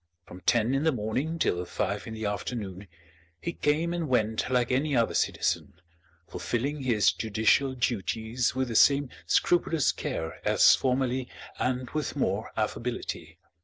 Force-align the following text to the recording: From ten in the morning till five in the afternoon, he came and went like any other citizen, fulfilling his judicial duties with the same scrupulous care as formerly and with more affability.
From 0.25 0.41
ten 0.47 0.73
in 0.73 0.83
the 0.83 0.91
morning 0.91 1.37
till 1.37 1.63
five 1.63 2.07
in 2.07 2.15
the 2.15 2.25
afternoon, 2.25 2.87
he 3.39 3.53
came 3.53 3.93
and 3.93 4.09
went 4.09 4.49
like 4.49 4.71
any 4.71 4.95
other 4.95 5.13
citizen, 5.13 5.73
fulfilling 6.27 6.81
his 6.81 7.11
judicial 7.11 7.75
duties 7.75 8.55
with 8.55 8.69
the 8.69 8.75
same 8.75 9.09
scrupulous 9.27 9.91
care 9.91 10.41
as 10.43 10.73
formerly 10.73 11.29
and 11.59 11.91
with 11.91 12.15
more 12.15 12.49
affability. 12.57 13.37